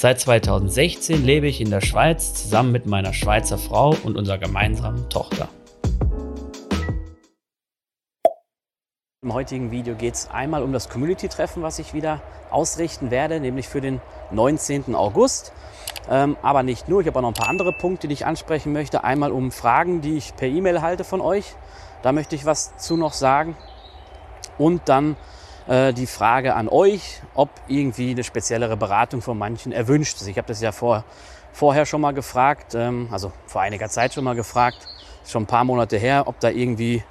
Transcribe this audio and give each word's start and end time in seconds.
Seit 0.00 0.20
2016 0.20 1.24
lebe 1.24 1.48
ich 1.48 1.60
in 1.60 1.70
der 1.70 1.80
Schweiz 1.80 2.32
zusammen 2.32 2.70
mit 2.70 2.86
meiner 2.86 3.12
Schweizer 3.12 3.58
Frau 3.58 3.96
und 4.04 4.16
unserer 4.16 4.38
gemeinsamen 4.38 5.08
Tochter. 5.08 5.48
Im 9.24 9.34
heutigen 9.34 9.72
Video 9.72 9.96
geht 9.96 10.14
es 10.14 10.30
einmal 10.30 10.62
um 10.62 10.72
das 10.72 10.88
Community-Treffen, 10.88 11.64
was 11.64 11.80
ich 11.80 11.94
wieder 11.94 12.22
ausrichten 12.48 13.10
werde, 13.10 13.40
nämlich 13.40 13.66
für 13.66 13.80
den 13.80 14.00
19. 14.30 14.94
August. 14.94 15.52
Ähm, 16.08 16.36
aber 16.42 16.62
nicht 16.62 16.88
nur, 16.88 17.00
ich 17.00 17.08
habe 17.08 17.18
auch 17.18 17.22
noch 17.22 17.30
ein 17.30 17.34
paar 17.34 17.48
andere 17.48 17.72
Punkte, 17.72 18.06
die 18.06 18.14
ich 18.14 18.24
ansprechen 18.24 18.72
möchte. 18.72 19.02
Einmal 19.02 19.32
um 19.32 19.50
Fragen, 19.50 20.00
die 20.00 20.16
ich 20.16 20.36
per 20.36 20.46
E-Mail 20.46 20.80
halte 20.80 21.02
von 21.02 21.20
euch. 21.20 21.56
Da 22.02 22.12
möchte 22.12 22.36
ich 22.36 22.46
was 22.46 22.76
zu 22.76 22.96
noch 22.96 23.14
sagen. 23.14 23.56
Und 24.58 24.88
dann 24.88 25.16
äh, 25.68 25.92
die 25.92 26.06
Frage 26.06 26.54
an 26.54 26.68
euch, 26.68 27.20
ob 27.34 27.50
irgendwie 27.68 28.10
eine 28.10 28.24
speziellere 28.24 28.76
Beratung 28.76 29.22
von 29.22 29.38
manchen 29.38 29.70
erwünscht 29.70 30.16
ist. 30.16 30.26
Ich 30.26 30.38
habe 30.38 30.48
das 30.48 30.60
ja 30.60 30.72
vor, 30.72 31.04
vorher 31.52 31.86
schon 31.86 32.00
mal 32.00 32.12
gefragt, 32.12 32.74
ähm, 32.74 33.08
also 33.12 33.32
vor 33.46 33.60
einiger 33.60 33.88
Zeit 33.88 34.14
schon 34.14 34.24
mal 34.24 34.34
gefragt, 34.34 34.88
schon 35.26 35.42
ein 35.42 35.46
paar 35.46 35.64
Monate 35.64 35.98
her, 35.98 36.24
ob 36.26 36.40
da 36.40 36.48
irgendwie 36.48 37.04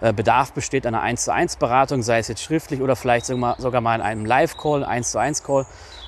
äh, 0.00 0.12
Bedarf 0.12 0.52
besteht 0.52 0.86
einer 0.86 1.02
1 1.02 1.24
zu 1.24 1.32
1 1.32 1.56
Beratung, 1.56 2.02
sei 2.02 2.18
es 2.18 2.28
jetzt 2.28 2.42
schriftlich 2.42 2.80
oder 2.80 2.96
vielleicht 2.96 3.26
sogar 3.26 3.80
mal 3.80 3.94
in 3.94 4.00
einem 4.00 4.24
Live-Call, 4.24 4.84
1 4.84 5.12
zu 5.12 5.18
1 5.18 5.42
Call. 5.42 5.66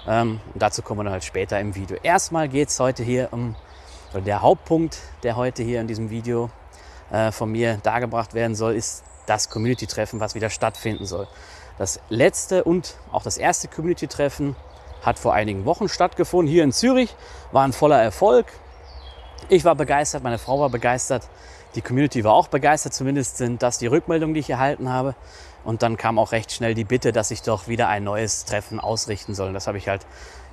Ähm, 0.08 0.40
dazu 0.54 0.82
kommen 0.82 1.00
wir 1.00 1.04
dann 1.04 1.12
halt 1.12 1.24
später 1.24 1.60
im 1.60 1.74
Video. 1.74 1.96
Erstmal 2.02 2.48
geht 2.48 2.70
es 2.70 2.80
heute 2.80 3.04
hier 3.04 3.28
um, 3.30 3.54
oder 4.12 4.22
der 4.22 4.42
Hauptpunkt, 4.42 4.98
der 5.22 5.36
heute 5.36 5.62
hier 5.62 5.80
in 5.80 5.86
diesem 5.86 6.10
Video 6.10 6.50
äh, 7.12 7.30
von 7.30 7.52
mir 7.52 7.78
dargebracht 7.82 8.34
werden 8.34 8.56
soll, 8.56 8.74
ist 8.74 9.04
das 9.26 9.50
Community-Treffen, 9.50 10.18
was 10.18 10.34
wieder 10.34 10.50
stattfinden 10.50 11.06
soll. 11.06 11.28
Das 11.78 12.00
letzte 12.08 12.64
und 12.64 12.96
auch 13.10 13.22
das 13.22 13.38
erste 13.38 13.68
Community-Treffen 13.68 14.56
hat 15.02 15.18
vor 15.18 15.34
einigen 15.34 15.64
Wochen 15.64 15.88
stattgefunden, 15.88 16.52
hier 16.52 16.64
in 16.64 16.72
Zürich, 16.72 17.14
war 17.50 17.64
ein 17.64 17.72
voller 17.72 18.00
Erfolg. 18.00 18.46
Ich 19.48 19.64
war 19.64 19.74
begeistert, 19.74 20.22
meine 20.22 20.38
Frau 20.38 20.60
war 20.60 20.70
begeistert. 20.70 21.28
Die 21.74 21.82
Community 21.82 22.22
war 22.22 22.34
auch 22.34 22.48
begeistert, 22.48 22.94
zumindest 22.94 23.38
sind 23.38 23.62
das 23.62 23.78
die 23.78 23.86
Rückmeldungen, 23.86 24.34
die 24.34 24.40
ich 24.40 24.50
erhalten 24.50 24.90
habe. 24.90 25.14
Und 25.64 25.82
dann 25.82 25.96
kam 25.96 26.18
auch 26.18 26.32
recht 26.32 26.52
schnell 26.52 26.74
die 26.74 26.84
Bitte, 26.84 27.12
dass 27.12 27.30
ich 27.30 27.42
doch 27.42 27.68
wieder 27.68 27.88
ein 27.88 28.04
neues 28.04 28.44
Treffen 28.44 28.80
ausrichten 28.80 29.34
soll. 29.34 29.52
Das 29.52 29.66
habe 29.66 29.78
ich 29.78 29.88
halt 29.88 30.04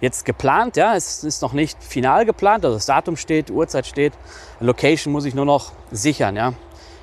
jetzt 0.02 0.24
geplant. 0.24 0.78
Ja, 0.78 0.96
es 0.96 1.24
ist 1.24 1.42
noch 1.42 1.54
nicht 1.54 1.84
final 1.84 2.26
geplant, 2.26 2.64
also 2.64 2.78
das 2.78 2.86
Datum 2.86 3.18
steht, 3.18 3.50
Uhrzeit 3.50 3.86
steht. 3.88 4.14
Location 4.60 5.12
muss 5.12 5.26
ich 5.26 5.36
nur 5.36 5.46
noch 5.46 5.72
sichern. 5.92 6.36
Ja, 6.36 6.54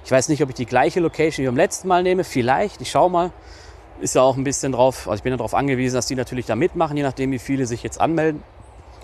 ich 0.05 0.11
weiß 0.11 0.29
nicht, 0.29 0.43
ob 0.43 0.51
ich 0.51 0.55
die 0.55 0.67
gleiche 0.67 1.01
Location 1.01 1.43
wie 1.45 1.49
beim 1.49 1.57
letzten 1.57 1.89
Mal 1.89 2.03
nehme. 2.03 2.25
Vielleicht, 2.25 2.81
ich 2.81 2.91
schaue 2.91 3.11
mal. 3.11 3.33
Ist 4.01 4.15
ja 4.15 4.23
auch 4.23 4.37
ein 4.37 4.45
bisschen 4.45 4.73
drauf, 4.73 5.09
also 5.09 5.19
ich 5.19 5.23
bin 5.23 5.33
ja 5.33 5.37
darauf 5.39 5.55
angewiesen, 5.55 5.95
dass 5.95 6.07
die 6.07 6.17
natürlich 6.17 6.47
da 6.47 6.55
mitmachen, 6.55 6.97
je 6.97 7.03
nachdem, 7.03 7.33
wie 7.33 7.39
viele 7.39 7.67
sich 7.67 7.83
jetzt 7.83 8.01
anmelden. 8.01 8.43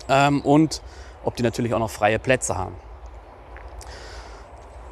Ähm, 0.07 0.41
und 0.41 0.81
ob 1.23 1.35
die 1.35 1.43
natürlich 1.43 1.73
auch 1.73 1.79
noch 1.79 1.89
freie 1.89 2.19
Plätze 2.19 2.57
haben. 2.57 2.75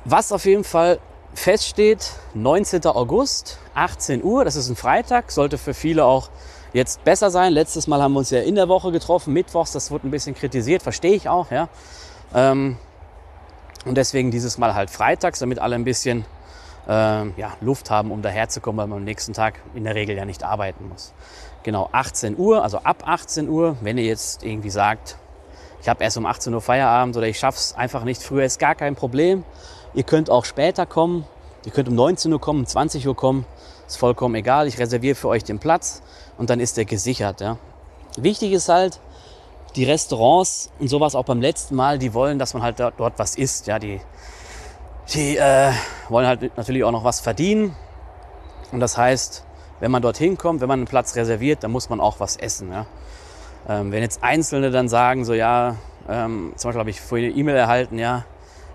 Was 0.06 0.32
auf 0.32 0.46
jeden 0.46 0.64
Fall 0.64 1.00
feststeht, 1.34 2.14
19. 2.34 2.86
August, 2.86 3.60
18 3.76 4.24
Uhr, 4.24 4.44
das 4.44 4.56
ist 4.56 4.70
ein 4.70 4.76
Freitag, 4.76 5.32
sollte 5.32 5.58
für 5.58 5.74
viele 5.74 6.06
auch 6.06 6.30
jetzt 6.74 7.04
besser 7.04 7.30
sein. 7.30 7.54
Letztes 7.54 7.88
Mal 7.88 8.02
haben 8.02 8.14
wir 8.14 8.20
uns 8.20 8.32
ja 8.32 8.42
in 8.42 8.56
der 8.56 8.68
Woche 8.68 8.92
getroffen, 8.92 9.34
mittwochs, 9.34 9.72
das 9.72 9.92
wurde 9.92 10.08
ein 10.08 10.12
bisschen 10.12 10.36
kritisiert, 10.36 10.82
verstehe 10.82 11.14
ich 11.14 11.30
auch, 11.30 11.52
ja. 11.52 11.70
Ähm, 12.34 12.78
und 13.86 13.96
deswegen 13.96 14.32
dieses 14.32 14.58
Mal 14.58 14.76
halt 14.76 14.90
freitags, 14.90 15.40
damit 15.40 15.60
alle 15.60 15.76
ein 15.76 15.84
bisschen 15.84 16.26
ja, 16.94 17.54
Luft 17.62 17.90
haben, 17.90 18.12
um 18.12 18.22
daherzukommen, 18.22 18.80
weil 18.80 18.88
man 18.88 18.98
am 19.00 19.04
nächsten 19.04 19.34
Tag 19.34 19.60
in 19.74 19.84
der 19.84 19.96
Regel 19.96 20.16
ja 20.16 20.26
nicht 20.26 20.44
arbeiten 20.44 20.90
muss. 20.90 21.14
Genau, 21.64 21.90
18 21.92 22.38
Uhr, 22.38 22.64
also 22.64 22.80
ab 22.80 23.04
18 23.06 23.48
Uhr, 23.48 23.78
wenn 23.82 23.98
ihr 23.98 24.06
jetzt 24.06 24.44
irgendwie 24.44 24.70
sagt, 24.70 25.18
ich 25.82 25.90
habe 25.90 26.04
erst 26.04 26.18
um 26.18 26.26
18 26.26 26.54
Uhr 26.54 26.62
Feierabend 26.62 27.18
oder 27.18 27.28
ich 27.28 27.40
schaffe 27.40 27.58
es 27.58 27.76
einfach 27.76 28.04
nicht 28.04 28.22
früher, 28.22 28.44
ist 28.44 28.60
gar 28.60 28.76
kein 28.76 28.96
Problem. 28.96 29.44
Ihr 29.94 30.04
könnt 30.04 30.30
auch 30.30 30.46
später 30.46 30.86
kommen. 30.86 31.26
Ihr 31.66 31.72
könnt 31.72 31.88
um 31.88 31.96
19 31.96 32.32
Uhr 32.34 32.40
kommen, 32.40 32.60
um 32.60 32.66
20 32.66 33.08
Uhr 33.08 33.16
kommen. 33.16 33.46
Ist 33.88 33.98
vollkommen 33.98 34.36
egal. 34.36 34.68
Ich 34.68 34.78
reserviere 34.80 35.16
für 35.16 35.28
euch 35.28 35.44
den 35.44 35.60
Platz 35.60 36.02
und 36.38 36.50
dann 36.50 36.60
ist 36.60 36.78
der 36.78 36.86
gesichert. 36.86 37.42
Ja. 37.42 37.58
Wichtig 38.18 38.52
ist 38.52 38.70
halt, 38.70 39.00
die 39.76 39.86
Restaurants 39.86 40.70
und 40.80 40.88
sowas 40.88 41.16
auch 41.16 41.26
beim 41.26 41.42
letzten 41.42 41.76
Mal, 41.76 41.98
die 41.98 42.14
wollen, 42.14 42.38
dass 42.38 42.54
man 42.54 42.62
halt 42.62 42.80
dort 42.80 43.14
was 43.18 43.36
isst. 43.36 43.68
Ja, 43.68 43.80
die 43.80 44.02
die 45.14 45.38
äh, 45.38 45.72
wollen 46.12 46.28
halt 46.28 46.56
natürlich 46.58 46.84
auch 46.84 46.92
noch 46.92 47.04
was 47.04 47.20
verdienen. 47.20 47.76
Und 48.72 48.80
das 48.80 48.98
heißt, 48.98 49.46
wenn 49.80 49.92
man 49.92 50.02
dorthin 50.02 50.38
kommt, 50.38 50.62
wenn 50.62 50.68
man 50.68 50.80
einen 50.80 50.88
Platz 50.88 51.16
reserviert, 51.16 51.64
dann 51.64 51.72
muss 51.72 51.90
man 51.90 52.00
auch 52.00 52.20
was 52.20 52.38
essen. 52.38 52.72
Ja. 52.72 52.86
Ähm, 53.68 53.92
wenn 53.92 54.02
jetzt 54.02 54.24
Einzelne 54.24 54.72
dann 54.72 54.88
sagen, 54.88 55.26
so 55.26 55.34
ja, 55.34 55.76
ähm, 56.08 56.54
zum 56.56 56.70
Beispiel 56.70 56.80
habe 56.80 56.90
ich 56.90 57.02
vorhin 57.02 57.32
eine 57.32 57.40
E-Mail 57.40 57.56
erhalten, 57.56 57.98
ja, 57.98 58.26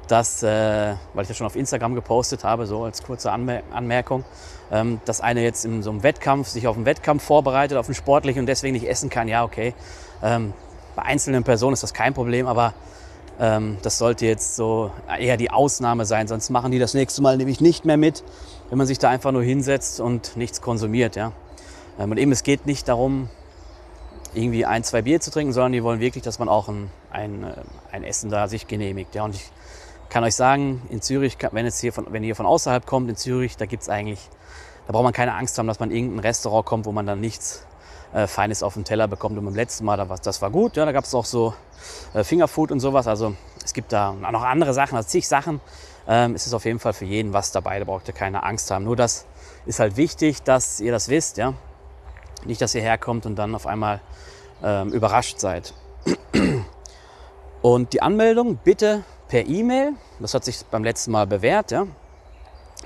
dass, 0.08 0.42
äh, 0.42 0.94
weil 1.14 1.22
ich 1.22 1.28
das 1.28 1.36
schon 1.36 1.46
auf 1.46 1.56
Instagram 1.56 1.94
gepostet 1.94 2.44
habe, 2.44 2.66
so 2.66 2.84
als 2.84 3.02
kurze 3.02 3.32
Anmer 3.32 3.62
Anmerkung, 3.72 4.24
ähm, 4.70 5.00
dass 5.04 5.20
einer 5.20 5.40
jetzt 5.40 5.64
in 5.64 5.82
so 5.82 5.90
einem 5.90 6.02
Wettkampf 6.02 6.48
sich 6.48 6.66
auf 6.68 6.76
einen 6.76 6.86
Wettkampf 6.86 7.24
vorbereitet, 7.24 7.76
auf 7.78 7.86
einen 7.86 7.94
sportlichen 7.94 8.40
und 8.40 8.46
deswegen 8.46 8.74
nicht 8.74 8.88
essen 8.88 9.10
kann. 9.10 9.28
Ja, 9.28 9.44
okay. 9.44 9.74
Ähm, 10.22 10.52
bei 10.94 11.02
einzelnen 11.02 11.44
Personen 11.44 11.74
ist 11.74 11.82
das 11.82 11.92
kein 11.92 12.14
Problem, 12.14 12.46
aber 12.46 12.72
ähm, 13.38 13.76
das 13.82 13.98
sollte 13.98 14.26
jetzt 14.26 14.56
so 14.56 14.90
eher 15.18 15.36
die 15.36 15.50
Ausnahme 15.50 16.06
sein, 16.06 16.26
sonst 16.26 16.50
machen 16.50 16.72
die 16.72 16.78
das 16.78 16.94
nächste 16.94 17.22
Mal 17.22 17.36
nämlich 17.36 17.60
nicht 17.60 17.84
mehr 17.84 17.96
mit, 17.96 18.24
wenn 18.70 18.78
man 18.78 18.86
sich 18.86 18.98
da 18.98 19.10
einfach 19.10 19.32
nur 19.32 19.42
hinsetzt 19.42 20.00
und 20.00 20.36
nichts 20.36 20.60
konsumiert. 20.60 21.16
Ja? 21.16 21.32
Ähm, 21.98 22.10
und 22.10 22.18
eben, 22.18 22.32
es 22.32 22.42
geht 22.42 22.66
nicht 22.66 22.88
darum, 22.88 23.28
irgendwie 24.34 24.64
ein, 24.64 24.84
zwei 24.84 25.02
Bier 25.02 25.20
zu 25.20 25.30
trinken, 25.30 25.52
sondern 25.52 25.72
die 25.72 25.82
wollen 25.82 26.00
wirklich, 26.00 26.24
dass 26.24 26.38
man 26.38 26.48
auch 26.48 26.68
ein, 26.68 26.90
ein, 27.10 27.44
äh, 27.44 27.54
ein 27.92 28.04
Essen 28.04 28.30
da 28.30 28.48
sich 28.48 28.66
genehmigt. 28.66 29.14
Ja? 29.14 29.24
Und 29.24 29.34
ich 29.34 29.50
kann 30.08 30.24
euch 30.24 30.34
sagen, 30.34 30.82
in 30.88 31.02
Zürich, 31.02 31.36
wenn, 31.52 31.66
es 31.66 31.80
hier 31.80 31.92
von, 31.92 32.06
wenn 32.10 32.24
ihr 32.24 32.36
von 32.36 32.46
außerhalb 32.46 32.86
kommt, 32.86 33.10
in 33.10 33.16
Zürich, 33.16 33.56
da 33.56 33.66
gibt 33.66 33.82
es 33.82 33.88
eigentlich, 33.88 34.20
da 34.86 34.92
braucht 34.92 35.04
man 35.04 35.12
keine 35.12 35.34
Angst 35.34 35.58
haben, 35.58 35.66
dass 35.66 35.80
man 35.80 35.90
in 35.90 35.96
irgendein 35.96 36.20
Restaurant 36.20 36.64
kommt, 36.64 36.86
wo 36.86 36.92
man 36.92 37.06
dann 37.06 37.20
nichts 37.20 37.66
äh, 38.12 38.26
Feines 38.26 38.62
auf 38.62 38.74
den 38.74 38.84
Teller 38.84 39.08
bekommt. 39.08 39.38
Und 39.38 39.44
beim 39.44 39.54
letzten 39.54 39.84
Mal, 39.84 39.96
da 39.96 40.08
war, 40.08 40.18
das 40.18 40.42
war 40.42 40.50
gut, 40.50 40.76
ja, 40.76 40.84
da 40.84 40.92
gab 40.92 41.04
es 41.04 41.14
auch 41.14 41.24
so 41.24 41.54
äh, 42.14 42.24
Fingerfood 42.24 42.72
und 42.72 42.80
sowas. 42.80 43.06
Also 43.06 43.34
es 43.64 43.72
gibt 43.72 43.92
da 43.92 44.12
noch 44.12 44.42
andere 44.42 44.74
Sachen, 44.74 44.96
also 44.96 45.08
zig 45.08 45.26
Sachen. 45.26 45.60
Ähm, 46.08 46.34
es 46.34 46.46
ist 46.46 46.54
auf 46.54 46.64
jeden 46.64 46.78
Fall 46.78 46.92
für 46.92 47.04
jeden 47.04 47.32
was 47.32 47.52
dabei, 47.52 47.78
da 47.78 47.84
braucht 47.84 48.08
ihr 48.08 48.14
keine 48.14 48.42
Angst 48.44 48.70
haben. 48.70 48.84
Nur 48.84 48.96
das 48.96 49.26
ist 49.66 49.80
halt 49.80 49.96
wichtig, 49.96 50.42
dass 50.42 50.80
ihr 50.80 50.92
das 50.92 51.08
wisst, 51.08 51.36
ja. 51.36 51.54
Nicht, 52.44 52.60
dass 52.60 52.74
ihr 52.74 52.82
herkommt 52.82 53.26
und 53.26 53.36
dann 53.36 53.54
auf 53.54 53.66
einmal 53.66 54.00
ähm, 54.62 54.92
überrascht 54.92 55.40
seid. 55.40 55.74
Und 57.62 57.94
die 57.94 58.02
Anmeldung 58.02 58.60
bitte 58.62 59.02
per 59.26 59.46
E-Mail, 59.46 59.94
das 60.20 60.34
hat 60.34 60.44
sich 60.44 60.64
beim 60.66 60.84
letzten 60.84 61.10
Mal 61.10 61.26
bewährt, 61.26 61.72
ja, 61.72 61.86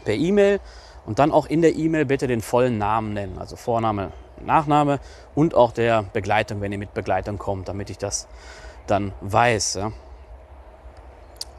per 0.04 0.14
E-Mail 0.14 0.60
und 1.04 1.18
dann 1.18 1.32
auch 1.32 1.46
in 1.46 1.60
der 1.60 1.76
E-Mail 1.76 2.06
bitte 2.06 2.26
den 2.26 2.40
vollen 2.40 2.78
Namen 2.78 3.12
nennen, 3.12 3.36
also 3.38 3.56
Vorname, 3.56 4.12
Nachname 4.44 5.00
und 5.34 5.54
auch 5.54 5.72
der 5.72 6.04
Begleitung, 6.12 6.60
wenn 6.60 6.72
ihr 6.72 6.78
mit 6.78 6.94
Begleitung 6.94 7.38
kommt, 7.38 7.68
damit 7.68 7.90
ich 7.90 7.98
das 7.98 8.26
dann 8.86 9.12
weiß. 9.20 9.74
Ja. 9.74 9.92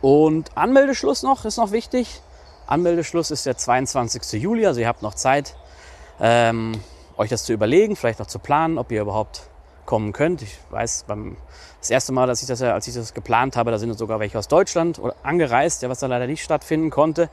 Und 0.01 0.55
Anmeldeschluss 0.55 1.23
noch 1.23 1.45
ist 1.45 1.57
noch 1.57 1.71
wichtig. 1.71 2.21
Anmeldeschluss 2.67 3.31
ist 3.31 3.45
der 3.45 3.57
22. 3.57 4.41
Juli, 4.41 4.65
also 4.65 4.79
ihr 4.79 4.87
habt 4.87 5.01
noch 5.01 5.13
Zeit, 5.13 5.55
ähm, 6.19 6.73
euch 7.17 7.29
das 7.29 7.43
zu 7.43 7.53
überlegen, 7.53 7.95
vielleicht 7.95 8.19
noch 8.19 8.27
zu 8.27 8.39
planen, 8.39 8.77
ob 8.77 8.91
ihr 8.91 9.01
überhaupt 9.01 9.43
kommen 9.85 10.13
könnt. 10.13 10.41
Ich 10.41 10.57
weiß, 10.69 11.05
beim, 11.07 11.37
das 11.79 11.89
erste 11.89 12.13
Mal, 12.13 12.27
dass 12.27 12.41
ich 12.41 12.47
das, 12.47 12.61
als 12.61 12.87
ich 12.87 12.93
das 12.93 13.13
geplant 13.13 13.57
habe, 13.57 13.71
da 13.71 13.77
sind 13.77 13.93
sogar 13.97 14.19
welche 14.19 14.39
aus 14.39 14.47
Deutschland 14.47 15.01
angereist, 15.23 15.81
ja, 15.81 15.89
was 15.89 15.99
da 15.99 16.07
leider 16.07 16.27
nicht 16.27 16.43
stattfinden 16.43 16.89
konnte. 16.89 17.29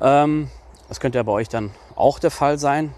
Ähm, 0.00 0.50
das 0.88 1.00
könnte 1.00 1.18
ja 1.18 1.22
bei 1.22 1.32
euch 1.32 1.48
dann 1.48 1.70
auch 1.94 2.18
der 2.18 2.30
Fall 2.30 2.58
sein. 2.58 2.94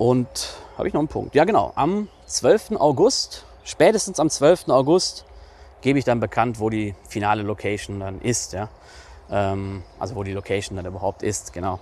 Und 0.00 0.54
habe 0.78 0.88
ich 0.88 0.94
noch 0.94 1.00
einen 1.00 1.08
Punkt? 1.08 1.34
Ja, 1.34 1.44
genau. 1.44 1.72
Am 1.74 2.08
12. 2.24 2.76
August, 2.78 3.44
spätestens 3.64 4.18
am 4.18 4.30
12. 4.30 4.70
August, 4.70 5.26
gebe 5.82 5.98
ich 5.98 6.06
dann 6.06 6.20
bekannt, 6.20 6.58
wo 6.58 6.70
die 6.70 6.94
finale 7.06 7.42
Location 7.42 8.00
dann 8.00 8.18
ist. 8.22 8.54
Ja? 8.54 8.70
Ähm, 9.30 9.82
also 9.98 10.16
wo 10.16 10.22
die 10.22 10.32
Location 10.32 10.76
dann 10.76 10.86
überhaupt 10.86 11.22
ist, 11.22 11.52
genau. 11.52 11.80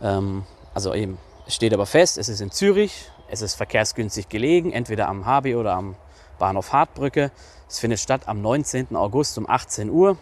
Ähm, 0.00 0.44
also 0.72 0.94
eben, 0.94 1.18
es 1.46 1.54
steht 1.54 1.74
aber 1.74 1.84
fest, 1.84 2.16
es 2.16 2.30
ist 2.30 2.40
in 2.40 2.50
Zürich, 2.50 3.10
es 3.28 3.42
ist 3.42 3.56
verkehrsgünstig 3.56 4.30
gelegen, 4.30 4.72
entweder 4.72 5.08
am 5.08 5.26
HB 5.26 5.56
oder 5.56 5.74
am 5.74 5.96
Bahnhof 6.38 6.72
Hartbrücke. 6.72 7.30
Es 7.68 7.78
findet 7.78 8.00
statt 8.00 8.22
am 8.24 8.40
19. 8.40 8.96
August 8.96 9.36
um 9.36 9.46
18 9.46 9.90
Uhr. 9.90 10.16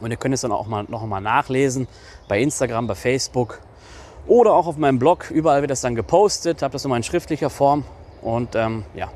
Und 0.00 0.12
ihr 0.12 0.16
könnt 0.16 0.36
es 0.36 0.42
dann 0.42 0.52
auch 0.52 0.68
mal, 0.68 0.84
noch 0.84 1.04
mal 1.04 1.20
nachlesen 1.20 1.88
bei 2.28 2.40
Instagram, 2.40 2.86
bei 2.86 2.94
Facebook 2.94 3.58
oder 4.26 4.54
auch 4.54 4.66
auf 4.66 4.76
meinem 4.76 4.98
Blog. 4.98 5.30
Überall 5.30 5.60
wird 5.60 5.70
das 5.70 5.80
dann 5.80 5.94
gepostet. 5.94 6.62
Habt 6.62 6.74
das 6.74 6.84
nochmal 6.84 6.98
in 6.98 7.02
schriftlicher 7.02 7.50
Form. 7.50 7.84
Und 8.20 8.54
ähm, 8.54 8.84
ja, 8.94 9.10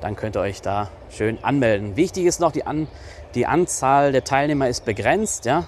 dann 0.00 0.16
könnt 0.16 0.36
ihr 0.36 0.40
euch 0.40 0.62
da 0.62 0.90
schön 1.10 1.42
anmelden. 1.42 1.96
Wichtig 1.96 2.26
ist 2.26 2.40
noch, 2.40 2.52
die, 2.52 2.64
An 2.64 2.88
die 3.34 3.46
Anzahl 3.46 4.12
der 4.12 4.24
Teilnehmer 4.24 4.68
ist 4.68 4.84
begrenzt. 4.84 5.44
Ja? 5.44 5.66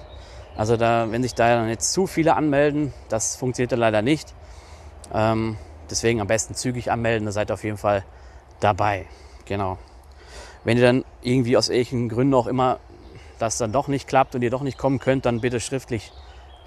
Also 0.56 0.76
da, 0.76 1.10
wenn 1.10 1.22
sich 1.22 1.34
da 1.34 1.66
jetzt 1.66 1.92
zu 1.92 2.06
viele 2.06 2.36
anmelden, 2.36 2.92
das 3.08 3.36
funktioniert 3.36 3.72
dann 3.72 3.78
leider 3.78 4.02
nicht. 4.02 4.34
Ähm, 5.12 5.56
deswegen 5.88 6.20
am 6.20 6.26
besten 6.26 6.54
zügig 6.54 6.90
anmelden, 6.90 7.26
da 7.26 7.32
seid 7.32 7.50
ihr 7.50 7.54
auf 7.54 7.64
jeden 7.64 7.78
Fall 7.78 8.04
dabei. 8.60 9.06
Genau. 9.44 9.78
Wenn 10.64 10.76
ihr 10.76 10.84
dann 10.84 11.04
irgendwie 11.22 11.56
aus 11.56 11.68
welchen 11.70 12.08
Gründen 12.08 12.34
auch 12.34 12.46
immer 12.46 12.78
das 13.38 13.56
dann 13.56 13.72
doch 13.72 13.88
nicht 13.88 14.06
klappt 14.06 14.34
und 14.34 14.42
ihr 14.42 14.50
doch 14.50 14.62
nicht 14.62 14.76
kommen 14.76 14.98
könnt, 14.98 15.24
dann 15.24 15.40
bitte 15.40 15.60
schriftlich 15.60 16.12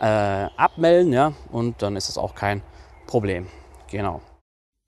äh, 0.04 0.50
abmelden, 0.58 1.14
ja, 1.14 1.34
und 1.50 1.82
dann 1.82 1.96
ist 1.96 2.10
es 2.10 2.18
auch 2.18 2.36
kein 2.36 2.62
Problem. 3.08 3.48
Genau. 3.90 4.22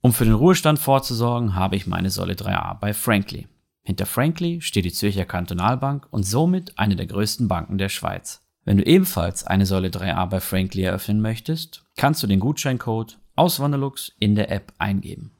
Um 0.01 0.11
für 0.11 0.25
den 0.25 0.33
Ruhestand 0.33 0.77
vorzusorgen, 0.77 1.55
habe 1.55 1.77
ich 1.77 1.87
meine 1.87 2.09
Säule 2.09 2.33
3a 2.33 2.77
bei 2.79 2.93
Frankly. 2.93 3.47
Hinter 3.83 4.05
Frankly 4.05 4.61
steht 4.61 4.85
die 4.85 4.91
Zürcher 4.91 5.25
Kantonalbank 5.25 6.07
und 6.11 6.23
somit 6.23 6.77
eine 6.77 6.95
der 6.95 7.05
größten 7.05 7.47
Banken 7.47 7.77
der 7.77 7.89
Schweiz. 7.89 8.41
Wenn 8.65 8.77
du 8.77 8.83
ebenfalls 8.83 9.45
eine 9.45 9.65
Säule 9.65 9.87
3a 9.89 10.25
bei 10.25 10.41
Frankly 10.41 10.83
eröffnen 10.83 11.21
möchtest, 11.21 11.85
kannst 11.95 12.21
du 12.21 12.27
den 12.27 12.39
Gutscheincode 12.39 13.19
Auswanderlux 13.35 14.11
in 14.19 14.35
der 14.35 14.51
App 14.51 14.73
eingeben. 14.79 15.31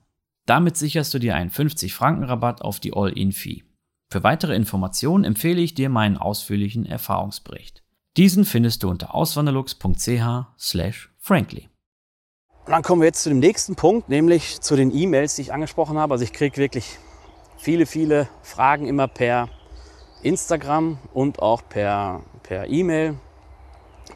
Damit 0.45 0.77
sicherst 0.77 1.13
du 1.13 1.19
dir 1.19 1.35
einen 1.35 1.49
50 1.49 1.93
Franken 1.93 2.23
Rabatt 2.23 2.61
auf 2.61 2.79
die 2.79 2.93
All-In-Fee. 2.93 3.63
Für 4.11 4.23
weitere 4.23 4.55
Informationen 4.55 5.23
empfehle 5.23 5.61
ich 5.61 5.73
dir 5.73 5.89
meinen 5.89 6.17
ausführlichen 6.17 6.85
Erfahrungsbericht. 6.85 7.84
Diesen 8.17 8.45
findest 8.45 8.83
du 8.83 8.89
unter 8.89 9.13
auswanderlux.ch/frankly. 9.13 11.69
Dann 12.65 12.81
kommen 12.81 13.01
wir 13.01 13.07
jetzt 13.07 13.23
zu 13.23 13.29
dem 13.29 13.39
nächsten 13.39 13.75
Punkt, 13.75 14.07
nämlich 14.07 14.61
zu 14.61 14.77
den 14.77 14.95
E-Mails, 14.95 15.35
die 15.35 15.41
ich 15.43 15.51
angesprochen 15.51 15.97
habe. 15.97 16.13
Also 16.13 16.23
ich 16.23 16.31
kriege 16.31 16.55
wirklich 16.57 16.97
viele, 17.57 17.85
viele 17.85 18.29
Fragen 18.41 18.87
immer 18.87 19.09
per 19.09 19.49
Instagram 20.23 20.97
und 21.13 21.41
auch 21.41 21.61
per, 21.67 22.23
per 22.41 22.67
E-Mail. 22.67 23.19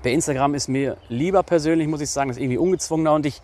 Per 0.01 0.13
Instagram 0.13 0.55
ist 0.55 0.69
mir 0.69 0.95
lieber 1.09 1.43
persönlich, 1.43 1.89
muss 1.89 1.99
ich 1.99 2.09
sagen, 2.09 2.29
ist 2.29 2.39
irgendwie 2.39 2.57
ungezwungener 2.57 3.13
und 3.13 3.25
ich, 3.25 3.41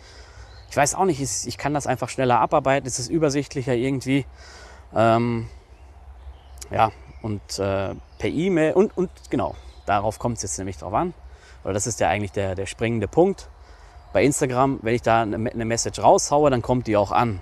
ich 0.70 0.76
weiß 0.76 0.94
auch 0.94 1.04
nicht, 1.04 1.20
ich 1.20 1.58
kann 1.58 1.74
das 1.74 1.86
einfach 1.86 2.08
schneller 2.08 2.40
abarbeiten, 2.40 2.86
es 2.86 2.98
ist 2.98 3.10
übersichtlicher 3.10 3.74
irgendwie. 3.74 4.24
Ähm, 4.94 5.48
ja, 6.70 6.92
und 7.20 7.42
äh, 7.58 7.94
per 8.18 8.30
E-Mail 8.30 8.72
und, 8.72 8.96
und 8.96 9.10
genau, 9.28 9.54
darauf 9.86 10.18
kommt 10.18 10.36
es 10.36 10.42
jetzt 10.42 10.58
nämlich 10.58 10.78
drauf 10.78 10.92
an, 10.92 11.14
weil 11.62 11.72
das 11.72 11.86
ist 11.86 12.00
ja 12.00 12.08
eigentlich 12.08 12.32
der, 12.32 12.54
der 12.54 12.66
springende 12.66 13.08
Punkt. 13.08 13.48
Bei 14.12 14.22
Instagram, 14.22 14.78
wenn 14.82 14.94
ich 14.94 15.02
da 15.02 15.22
eine, 15.22 15.50
eine 15.50 15.64
Message 15.64 16.00
raushaue, 16.00 16.50
dann 16.50 16.62
kommt 16.62 16.86
die 16.86 16.96
auch 16.96 17.12
an. 17.12 17.40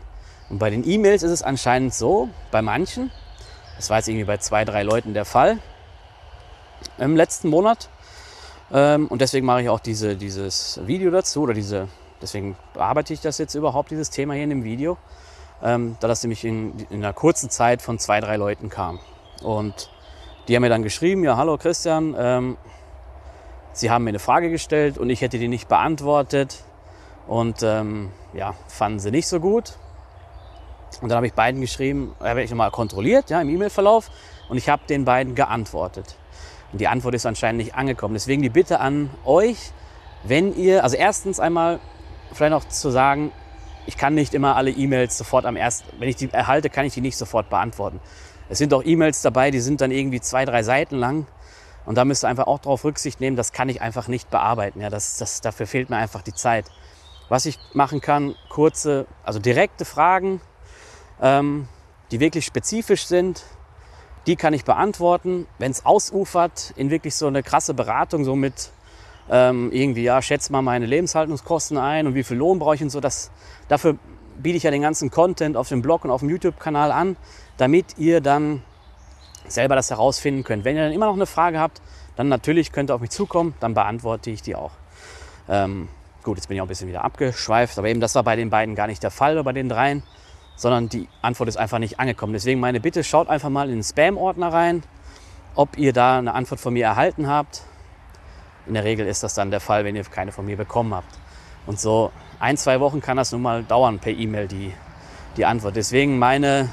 Und 0.51 0.59
bei 0.59 0.71
den 0.71 0.89
E-Mails 0.89 1.23
ist 1.23 1.31
es 1.31 1.43
anscheinend 1.43 1.95
so, 1.95 2.29
bei 2.51 2.63
manchen, 2.63 3.11
das 3.77 3.91
war 3.91 3.99
jetzt 3.99 4.09
irgendwie 4.09 4.25
bei 4.25 4.37
zwei, 4.39 4.65
drei 4.65 4.83
Leuten 4.83 5.15
der 5.15 5.25
Fall 5.25 5.59
im 6.99 7.17
letzten 7.17 7.49
Monat. 7.49 7.89
Ähm, 8.73 9.09
und 9.09 9.21
deswegen 9.21 9.47
mache 9.47 9.63
ich 9.63 9.69
auch 9.69 9.81
diese, 9.81 10.17
dieses 10.17 10.81
Video 10.87 11.11
dazu 11.11 11.43
oder 11.43 11.55
diese, 11.55 11.89
deswegen 12.21 12.57
bearbeite 12.73 13.13
ich 13.13 13.21
das 13.21 13.39
jetzt 13.39 13.55
überhaupt, 13.55 13.91
dieses 13.91 14.11
Thema 14.11 14.35
hier 14.35 14.45
in 14.45 14.51
dem 14.51 14.65
Video, 14.65 14.97
ähm, 15.63 15.97
da 16.01 16.09
das 16.09 16.23
nämlich 16.23 16.45
in, 16.45 16.79
in 16.91 17.05
einer 17.05 17.13
kurzen 17.13 17.51
Zeit 17.51 17.83
von 17.83 17.99
zwei, 17.99 18.21
drei 18.21 18.37
Leuten 18.37 18.69
kam. 18.69 19.01
Und 19.43 19.91
die 20.49 20.57
haben 20.57 20.63
mir 20.63 20.69
dann 20.69 20.83
geschrieben, 20.83 21.25
ja, 21.25 21.37
hallo 21.37 21.57
Christian, 21.57 22.15
ähm, 22.19 22.57
Sie 23.75 23.91
haben 23.91 24.05
mir 24.05 24.11
eine 24.11 24.21
Frage 24.21 24.51
gestellt 24.51 24.99
und 24.99 25.11
ich 25.11 25.21
hätte 25.21 25.37
die 25.37 25.49
nicht 25.49 25.69
beantwortet. 25.69 26.63
Und 27.27 27.63
ähm, 27.65 28.11
ja, 28.33 28.55
fanden 28.69 29.01
sie 29.01 29.11
nicht 29.11 29.27
so 29.27 29.41
gut. 29.41 29.73
Und 31.01 31.09
dann 31.09 31.17
habe 31.17 31.27
ich 31.27 31.33
beiden 31.33 31.61
geschrieben, 31.61 32.15
habe 32.21 32.43
ich 32.45 32.51
nochmal 32.51 32.71
kontrolliert 32.71 33.31
ja, 33.31 33.41
im 33.41 33.49
E-Mail-Verlauf 33.49 34.11
und 34.49 34.59
ich 34.59 34.69
habe 34.69 34.83
den 34.89 35.05
beiden 35.05 35.35
geantwortet. 35.35 36.17
Und 36.71 36.81
die 36.81 36.87
Antwort 36.87 37.17
ist 37.17 37.27
anscheinend 37.27 37.59
nicht 37.59 37.75
angekommen. 37.75 38.15
Deswegen 38.15 38.43
die 38.43 38.49
Bitte 38.49 38.79
an 38.79 39.11
euch, 39.25 39.73
wenn 40.23 40.55
ihr, 40.55 40.85
also 40.85 40.97
erstens 40.97 41.41
einmal 41.41 41.81
vielleicht 42.33 42.53
noch 42.53 42.69
zu 42.69 42.91
sagen, 42.91 43.33
ich 43.87 43.97
kann 43.97 44.15
nicht 44.15 44.35
immer 44.35 44.55
alle 44.55 44.71
E-Mails 44.71 45.19
sofort 45.19 45.47
am 45.47 45.57
ersten, 45.57 45.89
wenn 45.99 46.09
ich 46.09 46.17
die 46.17 46.33
erhalte, 46.33 46.71
kann 46.71 46.87
ich 46.87 46.95
die 46.95 47.01
nicht 47.01 47.17
sofort 47.17 47.51
beantworten. 47.51 48.01
Es 48.49 48.59
sind 48.59 48.75
auch 48.75 48.85
E-Mails 48.85 49.23
dabei, 49.23 49.51
die 49.51 49.61
sind 49.61 49.81
dann 49.81 49.91
irgendwie 49.91 50.21
zwei, 50.21 50.45
drei 50.45 50.63
Seiten 50.63 50.97
lang. 50.97 51.27
Und 51.87 51.97
da 51.97 52.05
müsst 52.05 52.25
ihr 52.25 52.29
einfach 52.29 52.47
auch 52.47 52.61
darauf 52.61 52.85
Rücksicht 52.85 53.21
nehmen, 53.21 53.37
das 53.37 53.53
kann 53.53 53.69
ich 53.69 53.83
einfach 53.83 54.09
nicht 54.09 54.31
bearbeiten. 54.31 54.81
Ja, 54.81 54.91
das, 54.91 55.19
das, 55.19 55.41
dafür 55.41 55.67
fehlt 55.67 55.91
mir 55.91 55.97
einfach 55.97 56.23
die 56.23 56.33
Zeit. 56.33 56.67
Was 57.29 57.47
ich 57.47 57.59
machen 57.73 58.01
kann, 58.01 58.35
kurze, 58.49 59.07
also 59.23 59.39
direkte 59.39 59.85
Fragen, 59.85 60.41
ähm, 61.21 61.69
die 62.11 62.21
wirklich 62.21 62.45
spezifisch 62.45 63.07
sind, 63.07 63.43
die 64.27 64.37
kann 64.37 64.55
ich 64.55 64.65
beantworten. 64.65 65.47
Wenn 65.59 65.71
es 65.71 65.85
ausufert 65.85 66.73
in 66.77 66.91
wirklich 66.91 67.15
so 67.15 67.27
eine 67.27 67.43
krasse 67.43 67.75
Beratung, 67.75 68.25
so 68.25 68.37
mit 68.37 68.71
ähm, 69.31 69.71
irgendwie, 69.73 70.05
ja, 70.05 70.21
schätze 70.23 70.53
mal 70.53 70.63
meine 70.63 70.87
Lebenshaltungskosten 70.87 71.79
ein 71.79 72.07
und 72.07 72.15
wie 72.15 72.25
viel 72.25 72.37
Lohn 72.37 72.59
brauche 72.59 72.75
ich 72.75 72.83
und 72.83 72.91
so, 72.91 73.01
das, 73.01 73.31
dafür 73.69 73.97
biete 74.37 74.57
ich 74.57 74.63
ja 74.63 74.71
den 74.71 74.83
ganzen 74.83 75.11
Content 75.11 75.57
auf 75.57 75.69
dem 75.69 75.83
Blog 75.83 76.05
und 76.05 76.11
auf 76.11 76.21
dem 76.21 76.31
YouTube-Kanal 76.31 76.93
an 76.93 77.17
damit 77.57 77.99
ihr 77.99 78.21
dann 78.21 78.63
selber 79.47 79.77
das 79.77 79.91
herausfinden 79.91 80.45
könnt. 80.45 80.65
Wenn 80.65 80.77
ihr 80.77 80.83
dann 80.83 80.93
immer 80.93 81.07
noch 81.07 81.15
eine 81.15 81.27
Frage 81.27 81.59
habt, 81.59 81.81
dann 82.17 82.29
natürlich 82.29 82.73
könnt 82.73 82.91
ihr 82.91 82.95
auf 82.95 83.01
mich 83.01 83.11
zukommen, 83.11 83.55
dann 83.61 83.75
beantworte 83.75 84.31
ich 84.31 84.43
die 84.43 84.55
auch. 84.55 84.73
Ähm, 85.49 85.89
gut, 86.23 86.39
jetzt 86.39 86.49
bin 86.49 86.57
ich 86.57 86.61
auch 86.61 86.67
ein 86.67 86.69
bisschen 86.69 86.89
wieder 86.89 87.05
abgeschweift, 87.05 87.79
aber 87.79 87.89
eben 87.89 88.01
das 88.01 88.15
war 88.15 88.23
bei 88.23 88.37
den 88.37 88.51
beiden 88.51 88.75
gar 88.75 88.87
nicht 88.87 89.03
der 89.03 89.11
Fall, 89.11 89.43
bei 89.43 89.53
den 89.53 89.69
dreien, 89.69 90.03
sondern 90.57 90.89
die 90.89 91.09
Antwort 91.21 91.49
ist 91.49 91.57
einfach 91.57 91.79
nicht 91.79 92.01
angekommen. 92.01 92.33
Deswegen 92.33 92.61
meine 92.61 92.81
Bitte, 92.81 93.05
schaut 93.05 93.29
einfach 93.29 93.51
mal 93.51 93.69
in 93.69 93.77
den 93.77 93.83
Spam-Ordner 93.83 94.53
rein, 94.53 94.83
ob 95.55 95.77
ihr 95.77 95.93
da 95.93 96.19
eine 96.19 96.33
Antwort 96.33 96.61
von 96.61 96.73
mir 96.73 96.87
erhalten 96.87 97.29
habt. 97.29 97.63
In 98.67 98.75
der 98.75 98.85
Regel 98.85 99.07
ist 99.07 99.23
das 99.23 99.35
dann 99.35 99.51
der 99.51 99.61
Fall, 99.61 99.85
wenn 99.85 99.95
ihr 99.95 100.05
keine 100.05 100.33
von 100.33 100.47
mir 100.47 100.57
bekommen 100.57 100.95
habt. 100.95 101.19
Und 101.67 101.81
so 101.81 102.11
ein, 102.41 102.57
zwei 102.57 102.81
Wochen 102.81 103.01
kann 103.01 103.17
das 103.17 103.33
nun 103.33 103.43
mal 103.43 103.63
dauern 103.63 103.99
per 103.99 104.13
E-Mail, 104.13 104.49
die, 104.49 104.73
die 105.37 105.45
Antwort. 105.45 105.77
Deswegen 105.77 106.19
meine 106.19 106.69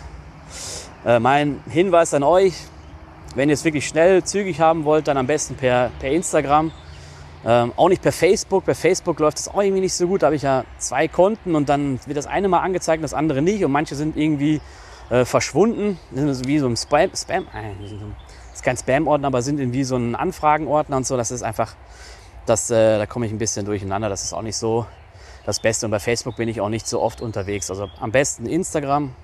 äh, 1.05 1.19
mein 1.19 1.61
Hinweis 1.69 2.13
an 2.13 2.23
euch, 2.23 2.53
wenn 3.33 3.49
ihr 3.49 3.53
es 3.53 3.65
wirklich 3.65 3.87
schnell, 3.87 4.23
zügig 4.23 4.59
haben 4.59 4.83
wollt, 4.83 5.07
dann 5.07 5.17
am 5.17 5.27
besten 5.27 5.55
per, 5.55 5.89
per 5.99 6.11
Instagram. 6.11 6.71
Ähm, 7.43 7.73
auch 7.75 7.89
nicht 7.89 8.03
per 8.03 8.11
Facebook. 8.11 8.65
Bei 8.65 8.75
Facebook 8.75 9.19
läuft 9.19 9.39
es 9.39 9.47
auch 9.47 9.61
irgendwie 9.61 9.81
nicht 9.81 9.93
so 9.95 10.05
gut. 10.07 10.21
Da 10.21 10.27
habe 10.27 10.35
ich 10.35 10.43
ja 10.43 10.63
zwei 10.77 11.07
Konten 11.07 11.55
und 11.55 11.69
dann 11.69 11.99
wird 12.05 12.17
das 12.17 12.27
eine 12.27 12.47
mal 12.47 12.59
angezeigt 12.59 13.03
das 13.03 13.15
andere 13.15 13.41
nicht. 13.41 13.65
Und 13.65 13.71
manche 13.71 13.95
sind 13.95 14.15
irgendwie 14.15 14.61
äh, 15.09 15.25
verschwunden. 15.25 15.97
Sind 16.13 16.47
wie 16.47 16.59
so 16.59 16.67
ein 16.67 16.77
Spam. 16.77 17.09
Spam 17.15 17.47
äh, 17.55 17.83
ist 18.53 18.63
kein 18.63 18.77
Spam-Ordner, 18.77 19.27
aber 19.27 19.41
sind 19.41 19.59
irgendwie 19.59 19.83
so 19.83 19.95
ein 19.95 20.13
Anfragen-Ordner 20.13 20.97
und 20.97 21.07
so. 21.07 21.17
Das 21.17 21.31
ist 21.31 21.41
einfach, 21.41 21.73
das, 22.45 22.69
äh, 22.71 22.97
da 22.97 23.05
komme 23.05 23.25
ich 23.25 23.31
ein 23.31 23.37
bisschen 23.37 23.65
durcheinander. 23.65 24.09
Das 24.09 24.23
ist 24.23 24.33
auch 24.33 24.41
nicht 24.41 24.57
so 24.57 24.85
das 25.45 25.59
Beste. 25.59 25.85
Und 25.85 25.91
bei 25.91 25.99
Facebook 25.99 26.35
bin 26.35 26.49
ich 26.49 26.61
auch 26.61 26.69
nicht 26.69 26.87
so 26.87 27.01
oft 27.01 27.21
unterwegs. 27.21 27.69
Also 27.69 27.89
am 27.99 28.11
besten 28.11 28.45
Instagram, 28.45 29.15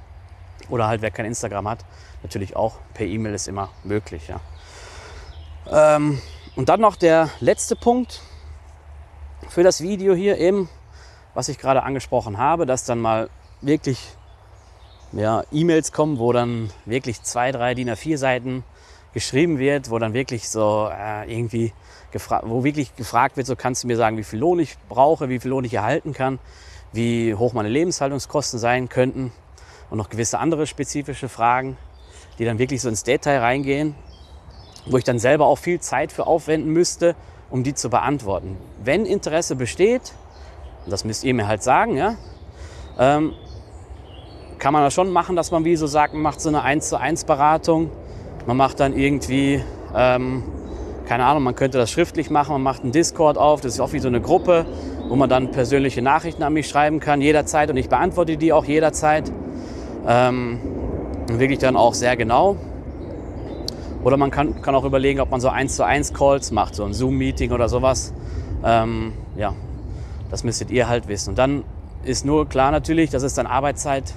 oder 0.69 0.87
halt 0.87 1.01
wer 1.01 1.11
kein 1.11 1.25
Instagram 1.25 1.67
hat, 1.67 1.85
natürlich 2.23 2.55
auch 2.55 2.75
per 2.93 3.05
E-Mail 3.05 3.33
ist 3.33 3.47
immer 3.47 3.69
möglich. 3.83 4.27
Ja. 4.27 5.95
Ähm, 5.95 6.21
und 6.55 6.69
dann 6.69 6.81
noch 6.81 6.95
der 6.95 7.29
letzte 7.39 7.75
Punkt 7.75 8.21
für 9.49 9.63
das 9.63 9.81
Video 9.81 10.13
hier 10.13 10.37
eben, 10.37 10.69
was 11.33 11.49
ich 11.49 11.57
gerade 11.57 11.83
angesprochen 11.83 12.37
habe, 12.37 12.65
dass 12.65 12.85
dann 12.85 12.99
mal 12.99 13.29
wirklich 13.61 13.99
ja, 15.11 15.43
E-Mails 15.51 15.91
kommen, 15.91 16.19
wo 16.19 16.33
dann 16.33 16.69
wirklich 16.85 17.21
zwei, 17.21 17.51
drei 17.51 17.73
DIN 17.73 17.89
A4 17.89 18.17
Seiten 18.17 18.63
geschrieben 19.17 19.57
wird, 19.57 19.89
wo 19.89 19.97
dann 19.97 20.13
wirklich 20.13 20.47
so 20.47 20.91
äh, 20.91 21.25
irgendwie 21.33 21.73
wo 22.43 22.63
wirklich 22.63 22.95
gefragt 22.95 23.35
wird, 23.35 23.47
so 23.47 23.55
kannst 23.55 23.83
du 23.83 23.87
mir 23.87 23.97
sagen, 23.97 24.15
wie 24.17 24.23
viel 24.23 24.37
Lohn 24.37 24.59
ich 24.59 24.77
brauche, 24.89 25.27
wie 25.27 25.39
viel 25.39 25.49
Lohn 25.49 25.63
ich 25.63 25.73
erhalten 25.73 26.13
kann, 26.13 26.37
wie 26.93 27.33
hoch 27.33 27.53
meine 27.53 27.67
Lebenshaltungskosten 27.67 28.59
sein 28.59 28.89
könnten 28.89 29.31
und 29.89 29.97
noch 29.97 30.09
gewisse 30.09 30.37
andere 30.37 30.67
spezifische 30.67 31.29
Fragen, 31.29 31.77
die 32.37 32.45
dann 32.45 32.59
wirklich 32.59 32.79
so 32.79 32.89
ins 32.89 33.03
Detail 33.03 33.39
reingehen, 33.39 33.95
wo 34.85 34.97
ich 34.97 35.03
dann 35.03 35.17
selber 35.17 35.47
auch 35.47 35.57
viel 35.57 35.79
Zeit 35.79 36.11
für 36.11 36.27
aufwenden 36.27 36.71
müsste, 36.71 37.15
um 37.49 37.63
die 37.63 37.73
zu 37.73 37.89
beantworten. 37.89 38.55
Wenn 38.83 39.07
Interesse 39.07 39.55
besteht, 39.55 40.13
das 40.85 41.05
müsst 41.05 41.23
ihr 41.23 41.33
mir 41.33 41.47
halt 41.47 41.63
sagen, 41.63 41.97
ja, 41.97 42.17
ähm, 42.99 43.33
kann 44.59 44.73
man 44.73 44.83
das 44.83 44.93
schon 44.93 45.11
machen, 45.11 45.35
dass 45.35 45.49
man 45.49 45.65
wie 45.65 45.75
so 45.75 45.87
sagt, 45.87 46.13
macht 46.13 46.39
so 46.39 46.49
eine 46.49 46.61
1 46.61 46.89
zu 46.89 46.99
1 46.99 47.23
Beratung. 47.25 47.89
Man 48.47 48.55
macht 48.55 48.79
dann 48.79 48.97
irgendwie, 48.97 49.61
ähm, 49.93 50.41
keine 51.05 51.25
Ahnung, 51.25 51.43
man 51.43 51.53
könnte 51.53 51.77
das 51.77 51.91
schriftlich 51.91 52.29
machen, 52.29 52.53
man 52.53 52.63
macht 52.63 52.81
einen 52.81 52.93
Discord 52.93 53.37
auf, 53.37 53.59
das 53.59 53.73
ist 53.73 53.81
auch 53.81 53.91
wie 53.91 53.99
so 53.99 54.07
eine 54.07 54.21
Gruppe, 54.21 54.65
wo 55.09 55.17
man 55.17 55.27
dann 55.29 55.51
persönliche 55.51 56.01
Nachrichten 56.01 56.43
an 56.43 56.53
mich 56.53 56.69
schreiben 56.69 57.01
kann, 57.01 57.21
jederzeit 57.21 57.69
und 57.69 57.75
ich 57.75 57.89
beantworte 57.89 58.37
die 58.37 58.53
auch 58.53 58.63
jederzeit. 58.63 59.29
Ähm, 60.07 60.59
wirklich 61.27 61.59
dann 61.59 61.75
auch 61.75 61.93
sehr 61.93 62.15
genau. 62.15 62.55
Oder 64.01 64.15
man 64.15 64.31
kann, 64.31 64.61
kann 64.61 64.75
auch 64.75 64.85
überlegen, 64.85 65.19
ob 65.19 65.29
man 65.29 65.41
so 65.41 65.49
1 65.49 65.75
zu 65.75 65.83
1 65.83 66.13
Calls 66.13 66.51
macht, 66.51 66.73
so 66.73 66.85
ein 66.85 66.93
Zoom-Meeting 66.93 67.51
oder 67.51 67.67
sowas. 67.67 68.13
Ähm, 68.63 69.11
ja, 69.35 69.53
das 70.31 70.45
müsstet 70.45 70.71
ihr 70.71 70.87
halt 70.87 71.09
wissen. 71.09 71.31
Und 71.31 71.37
dann 71.37 71.65
ist 72.05 72.25
nur 72.25 72.47
klar 72.47 72.71
natürlich, 72.71 73.09
das 73.09 73.23
ist 73.23 73.37
dann 73.37 73.45
Arbeitszeit, 73.45 74.13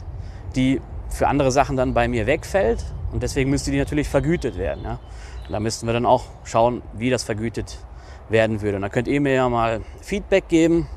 die 0.54 0.80
für 1.08 1.26
andere 1.26 1.50
Sachen 1.50 1.76
dann 1.76 1.94
bei 1.94 2.06
mir 2.06 2.26
wegfällt. 2.28 2.84
Und 3.12 3.22
deswegen 3.22 3.50
müsste 3.50 3.70
die 3.70 3.78
natürlich 3.78 4.08
vergütet 4.08 4.56
werden. 4.56 4.84
Ja? 4.84 4.98
Da 5.48 5.60
müssten 5.60 5.86
wir 5.86 5.92
dann 5.92 6.06
auch 6.06 6.24
schauen, 6.44 6.82
wie 6.92 7.10
das 7.10 7.24
vergütet 7.24 7.78
werden 8.28 8.62
würde. 8.62 8.76
Und 8.76 8.82
da 8.82 8.88
könnt 8.88 9.08
ihr 9.08 9.20
mir 9.20 9.34
ja 9.34 9.48
mal 9.48 9.82
Feedback 10.00 10.48
geben, 10.48 10.88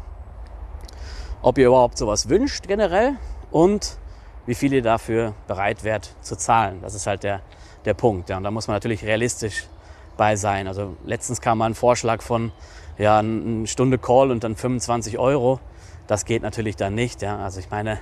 ob 1.42 1.58
ihr 1.58 1.68
überhaupt 1.68 1.98
sowas 1.98 2.30
wünscht 2.30 2.68
generell 2.68 3.18
und 3.52 3.98
wie 4.46 4.56
viel 4.56 4.74
ihr 4.74 4.84
dafür 4.84 5.34
bereit 5.48 5.84
wärt 5.84 6.16
zu 6.22 6.36
zahlen. 6.36 6.80
Das 6.82 6.94
ist 6.94 7.08
halt 7.08 7.24
der, 7.24 7.42
der 7.86 7.94
Punkt. 7.94 8.30
Ja. 8.30 8.38
Und 8.38 8.44
da 8.44 8.52
muss 8.52 8.68
man 8.68 8.76
natürlich 8.76 9.04
realistisch 9.04 9.66
bei 10.18 10.36
sein. 10.36 10.68
Also 10.68 10.96
letztens 11.06 11.42
kam 11.42 11.58
mal 11.58 11.66
ein 11.66 11.76
Vorschlag 11.76 12.22
von 12.22 12.52
ja, 12.98 13.20
eine 13.20 13.66
Stunde 13.68 13.98
Call 13.98 14.32
und 14.32 14.44
dann 14.44 14.56
25 14.56 15.18
Euro. 15.18 15.60
Das 16.06 16.26
geht 16.26 16.44
natürlich 16.44 16.76
dann 16.76 16.94
nicht. 16.94 17.22
Ja. 17.22 17.40
Also 17.40 17.60
ich 17.60 17.72
meine, 17.72 18.00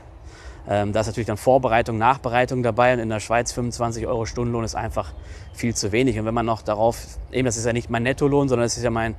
ähm, 0.68 0.94
da 0.94 1.00
ist 1.00 1.08
natürlich 1.08 1.28
dann 1.28 1.38
Vorbereitung, 1.38 1.98
Nachbereitung 1.98 2.62
dabei 2.62 2.94
und 2.94 3.00
in 3.00 3.10
der 3.10 3.20
Schweiz 3.20 3.52
25 3.52 4.06
Euro 4.08 4.26
Stundenlohn 4.26 4.64
ist 4.64 4.76
einfach 4.76 5.14
viel 5.54 5.76
zu 5.76 5.92
wenig. 5.92 6.20
Und 6.20 6.26
wenn 6.26 6.34
man 6.34 6.46
noch 6.46 6.62
darauf, 6.62 6.98
eben 7.32 7.46
das 7.46 7.58
ist 7.58 7.66
ja 7.66 7.74
nicht 7.74 7.90
mein 7.90 8.04
Nettolohn, 8.04 8.48
sondern 8.48 8.66
das 8.66 8.78
ist 8.78 8.84
ja 8.84 8.92
mein, 8.92 9.16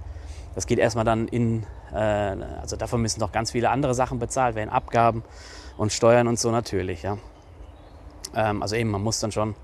das 0.55 0.67
geht 0.67 0.79
erstmal 0.79 1.05
dann 1.05 1.27
in, 1.29 1.65
äh, 1.93 1.97
also 1.97 2.77
davon 2.77 3.03
müssen 3.03 3.21
noch 3.21 3.33
ganz 3.33 3.51
viele 3.51 3.71
andere 3.71 3.95
Sachen 3.95 4.19
bezahlt 4.19 4.55
werden, 4.55 4.71
Abgaben 4.71 5.25
und 5.77 5.93
Steuern 5.93 6.29
und 6.29 6.39
so 6.39 6.51
natürlich. 6.51 7.03
Ja. 7.03 7.19
Ähm, 8.37 8.63
also 8.63 8.77
eben, 8.77 8.91
man 8.91 9.03
muss 9.03 9.19
dann 9.19 9.33
schon 9.33 9.57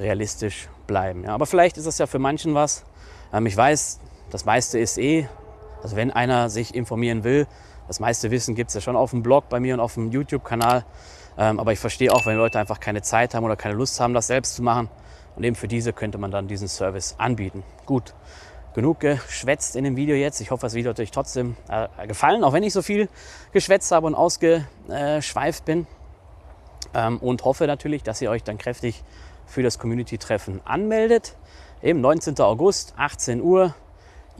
realistisch 0.00 0.68
bleiben. 0.86 1.24
Ja. 1.24 1.34
Aber 1.34 1.46
vielleicht 1.46 1.76
ist 1.76 1.86
das 1.86 1.98
ja 1.98 2.06
für 2.06 2.18
manchen 2.18 2.54
was. 2.54 2.84
Ähm, 3.32 3.46
ich 3.46 3.56
weiß, 3.56 4.00
das 4.30 4.44
meiste 4.44 4.78
ist 4.78 4.98
eh, 4.98 5.28
also 5.82 5.96
wenn 5.96 6.10
einer 6.10 6.50
sich 6.50 6.74
informieren 6.74 7.22
will, 7.22 7.46
das 7.90 7.98
meiste 7.98 8.30
Wissen 8.30 8.54
gibt 8.54 8.68
es 8.68 8.74
ja 8.74 8.80
schon 8.80 8.94
auf 8.94 9.10
dem 9.10 9.24
Blog 9.24 9.48
bei 9.48 9.58
mir 9.58 9.74
und 9.74 9.80
auf 9.80 9.94
dem 9.94 10.12
YouTube-Kanal. 10.12 10.84
Ähm, 11.36 11.58
aber 11.58 11.72
ich 11.72 11.80
verstehe 11.80 12.12
auch, 12.12 12.24
wenn 12.24 12.36
Leute 12.36 12.60
einfach 12.60 12.78
keine 12.78 13.02
Zeit 13.02 13.34
haben 13.34 13.42
oder 13.42 13.56
keine 13.56 13.74
Lust 13.74 13.98
haben, 13.98 14.14
das 14.14 14.28
selbst 14.28 14.54
zu 14.54 14.62
machen. 14.62 14.88
Und 15.34 15.42
eben 15.42 15.56
für 15.56 15.66
diese 15.66 15.92
könnte 15.92 16.16
man 16.16 16.30
dann 16.30 16.46
diesen 16.46 16.68
Service 16.68 17.16
anbieten. 17.18 17.64
Gut, 17.86 18.14
genug 18.74 19.00
geschwätzt 19.00 19.74
in 19.74 19.82
dem 19.82 19.96
Video 19.96 20.14
jetzt. 20.14 20.40
Ich 20.40 20.52
hoffe, 20.52 20.62
das 20.62 20.74
Video 20.74 20.90
hat 20.90 21.00
euch 21.00 21.10
trotzdem 21.10 21.56
äh, 21.68 22.06
gefallen, 22.06 22.44
auch 22.44 22.52
wenn 22.52 22.62
ich 22.62 22.72
so 22.72 22.80
viel 22.80 23.08
geschwätzt 23.50 23.90
habe 23.90 24.06
und 24.06 24.14
ausgeschweift 24.14 25.64
bin. 25.64 25.88
Ähm, 26.94 27.18
und 27.18 27.44
hoffe 27.44 27.66
natürlich, 27.66 28.04
dass 28.04 28.22
ihr 28.22 28.30
euch 28.30 28.44
dann 28.44 28.56
kräftig 28.56 29.02
für 29.46 29.64
das 29.64 29.80
Community-Treffen 29.80 30.60
anmeldet. 30.64 31.36
Eben 31.82 32.00
19. 32.00 32.38
August, 32.38 32.94
18 32.98 33.42
Uhr. 33.42 33.74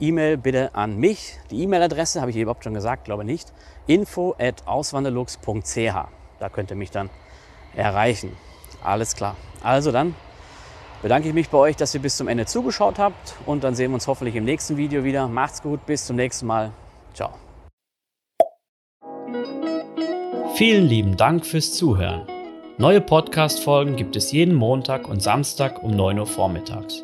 E-Mail 0.01 0.37
bitte 0.37 0.75
an 0.75 0.97
mich. 0.97 1.37
Die 1.51 1.61
E-Mail-Adresse 1.63 2.21
habe 2.21 2.31
ich 2.31 2.37
überhaupt 2.37 2.63
schon 2.63 2.73
gesagt, 2.73 3.05
glaube 3.05 3.23
nicht. 3.23 3.53
info 3.87 4.35
at 4.39 4.67
auswanderlux.ch. 4.67 5.95
Da 6.39 6.49
könnt 6.49 6.71
ihr 6.71 6.75
mich 6.75 6.91
dann 6.91 7.09
erreichen. 7.75 8.35
Alles 8.83 9.15
klar. 9.15 9.35
Also 9.63 9.91
dann 9.91 10.15
bedanke 11.01 11.27
ich 11.27 11.33
mich 11.33 11.49
bei 11.49 11.57
euch, 11.57 11.75
dass 11.75 11.93
ihr 11.93 12.01
bis 12.01 12.17
zum 12.17 12.27
Ende 12.27 12.45
zugeschaut 12.45 12.99
habt 12.99 13.35
und 13.45 13.63
dann 13.63 13.75
sehen 13.75 13.91
wir 13.91 13.95
uns 13.95 14.07
hoffentlich 14.07 14.35
im 14.35 14.45
nächsten 14.45 14.77
Video 14.77 15.03
wieder. 15.03 15.27
Macht's 15.27 15.61
gut, 15.61 15.85
bis 15.85 16.05
zum 16.05 16.15
nächsten 16.15 16.47
Mal. 16.47 16.71
Ciao. 17.13 17.31
Vielen 20.55 20.85
lieben 20.85 21.17
Dank 21.17 21.45
fürs 21.45 21.73
Zuhören. 21.73 22.27
Neue 22.77 23.01
Podcast-Folgen 23.01 23.95
gibt 23.95 24.15
es 24.15 24.31
jeden 24.31 24.55
Montag 24.55 25.07
und 25.07 25.21
Samstag 25.21 25.83
um 25.83 25.91
9 25.91 26.19
Uhr 26.19 26.27
vormittags. 26.27 27.03